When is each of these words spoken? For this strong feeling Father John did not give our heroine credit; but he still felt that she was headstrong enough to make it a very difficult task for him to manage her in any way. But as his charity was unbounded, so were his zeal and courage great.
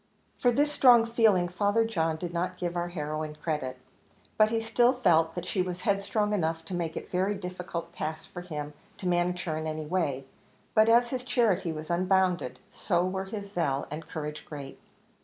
For 0.39 0.49
this 0.51 0.71
strong 0.71 1.05
feeling 1.05 1.47
Father 1.47 1.85
John 1.85 2.15
did 2.17 2.33
not 2.33 2.57
give 2.57 2.75
our 2.75 2.87
heroine 2.87 3.35
credit; 3.35 3.77
but 4.35 4.49
he 4.49 4.59
still 4.59 4.93
felt 4.93 5.35
that 5.35 5.45
she 5.45 5.61
was 5.61 5.81
headstrong 5.81 6.33
enough 6.33 6.65
to 6.65 6.73
make 6.73 6.97
it 6.97 7.05
a 7.05 7.09
very 7.11 7.35
difficult 7.35 7.93
task 7.93 8.31
for 8.31 8.41
him 8.41 8.73
to 8.97 9.07
manage 9.07 9.43
her 9.43 9.55
in 9.57 9.67
any 9.67 9.85
way. 9.85 10.25
But 10.73 10.89
as 10.89 11.09
his 11.09 11.23
charity 11.23 11.71
was 11.71 11.91
unbounded, 11.91 12.57
so 12.73 13.05
were 13.05 13.25
his 13.25 13.51
zeal 13.53 13.85
and 13.91 14.07
courage 14.07 14.43
great. 14.49 14.79